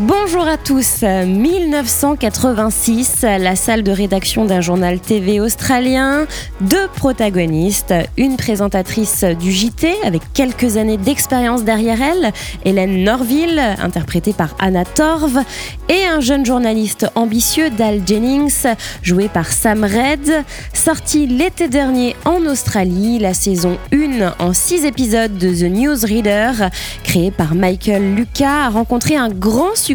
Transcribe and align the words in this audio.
Bonjour 0.00 0.46
à 0.46 0.56
tous. 0.56 1.02
1986, 1.02 3.22
la 3.22 3.56
salle 3.56 3.82
de 3.82 3.90
rédaction 3.90 4.44
d'un 4.44 4.60
journal 4.60 5.00
TV 5.00 5.40
australien, 5.40 6.28
deux 6.60 6.86
protagonistes, 6.94 7.92
une 8.16 8.36
présentatrice 8.36 9.24
du 9.24 9.50
JT 9.50 9.92
avec 10.04 10.22
quelques 10.34 10.76
années 10.76 10.98
d'expérience 10.98 11.64
derrière 11.64 12.00
elle, 12.00 12.30
Hélène 12.64 13.02
Norville, 13.02 13.60
interprétée 13.82 14.32
par 14.32 14.54
Anna 14.60 14.84
Torv, 14.84 15.40
et 15.88 16.06
un 16.06 16.20
jeune 16.20 16.46
journaliste 16.46 17.10
ambitieux, 17.16 17.70
Dal 17.70 18.02
Jennings, 18.06 18.68
joué 19.02 19.26
par 19.26 19.50
Sam 19.50 19.82
Red, 19.82 20.44
sorti 20.72 21.26
l'été 21.26 21.66
dernier 21.66 22.14
en 22.24 22.46
Australie, 22.46 23.18
la 23.18 23.34
saison 23.34 23.76
1 23.92 24.34
en 24.38 24.52
6 24.52 24.84
épisodes 24.84 25.36
de 25.36 25.48
The 25.48 25.68
Newsreader, 25.68 26.70
créé 27.02 27.32
par 27.32 27.56
Michael 27.56 28.14
Lucas, 28.14 28.66
a 28.66 28.68
rencontré 28.68 29.16
un 29.16 29.28
grand 29.28 29.74
succès 29.74 29.87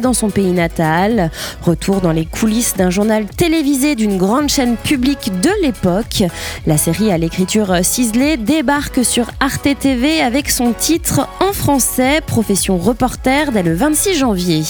dans 0.00 0.12
son 0.12 0.30
pays 0.30 0.52
natal. 0.52 1.30
Retour 1.62 2.00
dans 2.00 2.12
les 2.12 2.24
coulisses 2.24 2.74
d'un 2.76 2.90
journal 2.90 3.26
télévisé 3.26 3.94
d'une 3.94 4.16
grande 4.16 4.48
chaîne 4.48 4.76
publique 4.76 5.40
de 5.40 5.50
l'époque. 5.62 6.22
La 6.66 6.76
série 6.76 7.10
à 7.10 7.18
l'écriture 7.18 7.78
ciselée 7.82 8.36
débarque 8.36 9.04
sur 9.04 9.30
Arte 9.40 9.68
TV 9.78 10.20
avec 10.20 10.50
son 10.50 10.72
titre 10.72 11.28
en 11.40 11.52
français, 11.52 12.20
Profession 12.26 12.78
reporter, 12.78 13.50
dès 13.52 13.62
le 13.62 13.74
26 13.74 14.18
janvier. 14.18 14.62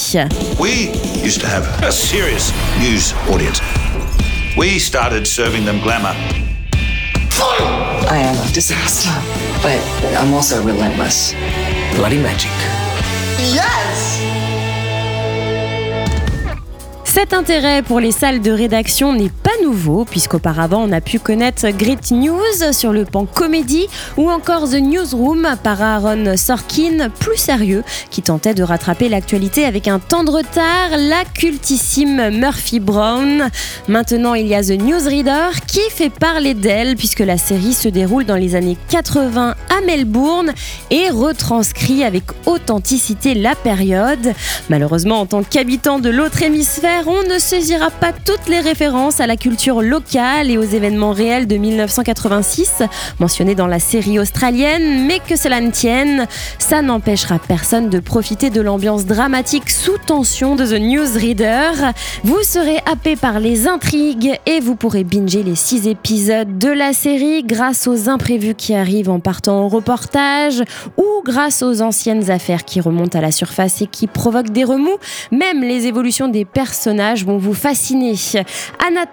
We 0.59 0.91
used 1.25 1.41
to 1.41 1.47
have 1.47 1.67
a 1.83 1.91
serious 1.91 2.53
news 2.81 3.15
audience. 3.31 3.61
We 4.57 4.81
started 4.81 5.27
serving 5.27 5.65
them 5.65 5.81
glamour. 5.83 6.15
I 8.11 8.19
am 8.19 8.37
a 8.37 8.53
disaster, 8.53 9.11
but 9.63 9.81
I'm 10.19 10.33
also 10.35 10.63
relentless. 10.63 11.35
Bloody 11.97 12.19
magic. 12.19 12.51
Cet 17.13 17.35
intérêt 17.35 17.83
pour 17.83 17.99
les 17.99 18.13
salles 18.13 18.41
de 18.41 18.53
rédaction 18.53 19.13
n'est 19.13 19.33
pas 19.51 19.65
nouveau, 19.65 20.05
puisqu'auparavant 20.05 20.85
on 20.87 20.93
a 20.93 21.01
pu 21.01 21.19
connaître 21.19 21.69
Great 21.71 22.11
News 22.11 22.73
sur 22.73 22.93
le 22.93 23.05
pan 23.05 23.25
comédie 23.25 23.87
ou 24.17 24.31
encore 24.31 24.69
The 24.69 24.81
Newsroom 24.81 25.57
par 25.63 25.83
Aaron 25.83 26.37
Sorkin, 26.37 27.09
plus 27.19 27.37
sérieux, 27.37 27.83
qui 28.11 28.23
tentait 28.23 28.55
de 28.55 28.63
rattraper 28.63 29.09
l'actualité 29.09 29.65
avec 29.65 29.89
un 29.89 29.99
temps 29.99 30.25
de 30.25 30.31
retard, 30.31 30.91
la 30.97 31.25
cultissime 31.25 32.31
Murphy 32.31 32.81
Brown. 32.81 33.49
Maintenant 33.89 34.35
il 34.35 34.47
y 34.47 34.55
a 34.55 34.63
The 34.63 34.81
Newsreader 34.81 35.51
qui 35.67 35.81
fait 35.91 36.11
parler 36.11 36.55
d'elle, 36.55 36.97
puisque 36.97 37.21
la 37.21 37.39
série 37.39 37.73
se 37.73 37.89
déroule 37.89 38.25
dans 38.25 38.37
les 38.37 38.55
années 38.55 38.77
80 38.91 39.55
à 39.71 39.81
Melbourne 39.87 40.53
et 40.91 41.09
retranscrit 41.11 42.05
avec 42.05 42.25
authenticité 42.47 43.35
la 43.35 43.55
période. 43.55 44.33
Malheureusement, 44.69 45.21
en 45.21 45.27
tant 45.27 45.43
qu'habitant 45.43 45.99
de 45.99 46.11
l'autre 46.11 46.43
hémisphère, 46.43 47.09
on 47.09 47.23
ne 47.23 47.39
saisira 47.39 47.91
pas 47.91 48.13
toutes 48.13 48.49
les 48.49 48.61
références 48.61 49.21
à 49.21 49.27
la 49.27 49.37
culture 49.41 49.81
locale 49.81 50.51
et 50.51 50.59
aux 50.59 50.63
événements 50.63 51.13
réels 51.13 51.47
de 51.47 51.57
1986 51.57 52.83
mentionnés 53.19 53.55
dans 53.55 53.67
la 53.67 53.79
série 53.79 54.19
australienne, 54.19 55.07
mais 55.07 55.19
que 55.19 55.35
cela 55.35 55.61
ne 55.61 55.71
tienne, 55.71 56.27
ça 56.59 56.83
n'empêchera 56.83 57.39
personne 57.39 57.89
de 57.89 57.99
profiter 57.99 58.51
de 58.51 58.61
l'ambiance 58.61 59.07
dramatique 59.07 59.71
sous 59.71 59.97
tension 59.97 60.57
de 60.57 60.67
The 60.67 60.81
Newsreader. 60.81 61.93
Vous 62.23 62.43
serez 62.43 62.79
happé 62.85 63.17
par 63.17 63.41
les 63.41 63.67
intrigues 63.67 64.39
et 64.45 64.61
vous 64.61 64.77
pourrez 64.77 65.05
binger 65.05 65.43
les 65.43 65.57
six 65.57 65.89
épisodes 65.89 66.59
de 66.59 66.69
la 66.69 66.93
série 66.93 67.43
grâce 67.43 67.89
aux 67.89 68.11
imprévus 68.11 68.55
qui 68.55 68.75
arrivent 68.75 69.11
en 69.11 69.21
partant 69.21 69.65
au 69.65 69.69
reportage 69.69 70.63
ou 70.99 71.23
grâce 71.25 71.63
aux 71.63 71.81
anciennes 71.81 72.31
affaires 72.31 72.67
qui 72.67 72.81
remontent 72.81 73.19
à 73.19 73.23
la 73.23 73.33
surface 73.33 73.81
et 73.81 73.87
qui 73.87 74.07
provoquent 74.07 74.51
des 74.51 74.65
remous. 74.65 74.99
Même 75.33 75.63
les 75.63 75.87
évolutions 75.87 76.29
des 76.29 76.45
personnages 76.45 77.25
vont 77.25 77.39
vous 77.39 77.55
fasciner. 77.55 78.17
Anna 78.87 79.07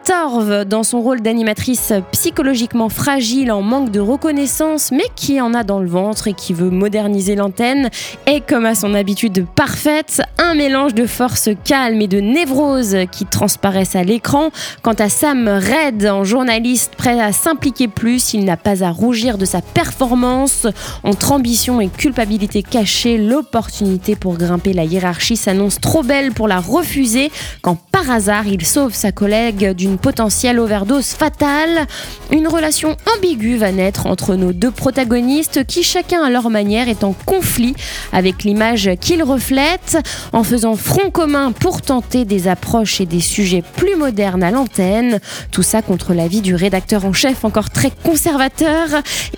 Dans 0.68 0.82
son 0.82 1.00
rôle 1.02 1.22
d'animatrice 1.22 1.94
psychologiquement 2.12 2.90
fragile, 2.90 3.52
en 3.52 3.62
manque 3.62 3.92
de 3.92 4.00
reconnaissance, 4.00 4.92
mais 4.92 5.06
qui 5.16 5.40
en 5.40 5.54
a 5.54 5.64
dans 5.64 5.80
le 5.80 5.88
ventre 5.88 6.28
et 6.28 6.34
qui 6.34 6.54
veut 6.54 6.72
moderniser 6.72 7.36
l'antenne, 7.36 7.90
est 8.26 8.42
comme 8.42 8.66
à 8.66 8.74
son 8.74 8.96
habitude 8.96 9.46
parfaite, 9.46 10.24
un 10.40 10.56
mélange 10.56 10.96
de 10.96 11.06
force 11.06 11.50
calme 11.64 12.02
et 12.02 12.08
de 12.08 12.20
névrose 12.20 12.98
qui 13.12 13.26
transparaissent 13.26 13.96
à 13.96 14.04
l'écran. 14.04 14.50
Quant 14.82 14.94
à 14.94 15.08
Sam 15.08 15.48
Red, 15.48 16.08
en 16.08 16.24
journaliste 16.24 16.96
prêt 16.98 17.22
à 17.22 17.32
s'impliquer 17.32 17.88
plus, 17.88 18.34
il 18.34 18.44
n'a 18.44 18.58
pas 18.58 18.84
à 18.84 18.90
rougir 18.90 19.38
de 19.38 19.46
sa 19.46 19.62
performance. 19.62 20.66
Entre 21.04 21.32
ambition 21.32 21.80
et 21.80 21.90
culpabilité 21.90 22.64
cachée, 22.64 23.20
l'opportunité 23.20 24.16
pour 24.16 24.38
grimper 24.38 24.74
la 24.74 24.84
hiérarchie 24.84 25.38
s'annonce 25.38 25.80
trop 25.80 26.02
belle 26.02 26.32
pour 26.32 26.48
la 26.48 26.60
refuser 26.60 27.32
quand 27.62 27.78
par 28.04 28.12
hasard 28.12 28.46
il 28.46 28.64
sauve 28.64 28.94
sa 28.94 29.12
collègue 29.12 29.72
d'une 29.72 29.98
potentielle 29.98 30.60
overdose 30.60 31.14
fatale. 31.14 31.88
Une 32.32 32.48
relation 32.48 32.96
ambiguë 33.16 33.58
va 33.58 33.72
naître 33.72 34.06
entre 34.06 34.36
nos 34.36 34.54
deux 34.54 34.70
protagonistes 34.70 35.66
qui 35.66 35.82
chacun 35.82 36.22
à 36.22 36.30
leur 36.30 36.52
manière 36.52 36.90
est 36.90 37.04
en 37.04 37.14
conflit 37.26 37.76
avec 38.14 38.44
l'image 38.44 38.92
qu'ils 39.02 39.24
reflètent 39.24 39.98
en 40.32 40.44
faisant 40.44 40.76
front 40.76 41.10
commun 41.10 41.52
pour 41.52 41.82
tenter 41.82 42.24
des 42.24 42.48
approches 42.48 43.02
et 43.02 43.08
des 43.08 43.20
sujets 43.20 43.64
plus 43.78 43.96
modernes 43.96 44.44
à 44.44 44.52
l'antenne. 44.52 45.20
Tout 45.50 45.64
ça 45.64 45.82
contre 45.82 46.14
l'avis 46.14 46.42
du 46.42 46.54
rédacteur 46.54 47.04
en 47.04 47.14
chef 47.14 47.46
encore 47.46 47.72
très 47.72 47.92
conservateur. 48.04 48.90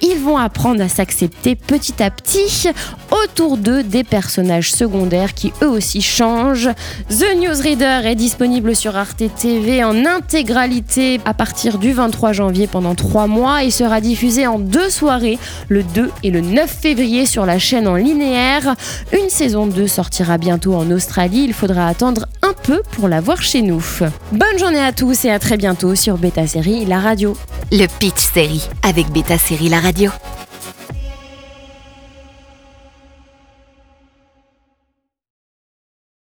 Ils 0.01 0.19
vont 0.19 0.37
apprendre 0.37 0.83
à 0.83 0.89
s'accepter 0.89 1.55
petit 1.55 2.03
à 2.03 2.11
petit 2.11 2.67
autour 3.23 3.57
d'eux 3.57 3.83
des 3.83 4.03
personnages 4.03 4.73
secondaires 4.73 5.33
qui 5.33 5.53
eux 5.61 5.69
aussi 5.69 6.01
changent. 6.01 6.69
The 7.09 7.37
Newsreader 7.37 8.01
est 8.03 8.15
sur 8.73 8.95
Arte 8.97 9.23
TV 9.39 9.83
en 9.83 10.05
intégralité 10.05 11.21
à 11.23 11.35
partir 11.35 11.77
du 11.77 11.93
23 11.93 12.33
janvier 12.33 12.65
pendant 12.65 12.95
3 12.95 13.27
mois 13.27 13.63
et 13.63 13.69
sera 13.69 14.01
diffusé 14.01 14.47
en 14.47 14.57
deux 14.57 14.89
soirées, 14.89 15.37
le 15.67 15.83
2 15.83 16.09
et 16.23 16.31
le 16.31 16.41
9 16.41 16.69
février 16.69 17.25
sur 17.27 17.45
la 17.45 17.59
chaîne 17.59 17.87
en 17.87 17.95
linéaire. 17.95 18.75
Une 19.13 19.29
saison 19.29 19.67
2 19.67 19.87
sortira 19.87 20.37
bientôt 20.37 20.73
en 20.73 20.89
Australie, 20.89 21.43
il 21.45 21.53
faudra 21.53 21.87
attendre 21.87 22.25
un 22.41 22.53
peu 22.53 22.81
pour 22.91 23.07
la 23.07 23.21
voir 23.21 23.41
chez 23.41 23.61
nous. 23.61 23.83
Bonne 24.31 24.57
journée 24.57 24.81
à 24.81 24.93
tous 24.93 25.25
et 25.25 25.29
à 25.29 25.37
très 25.37 25.57
bientôt 25.57 25.93
sur 25.93 26.17
Beta 26.17 26.47
Série, 26.47 26.85
la 26.85 26.99
radio. 26.99 27.37
Le 27.71 27.85
Pitch 27.99 28.19
Série 28.33 28.67
avec 28.81 29.11
Beta 29.11 29.37
Série 29.37 29.69
La 29.69 29.79
Radio. 29.79 30.11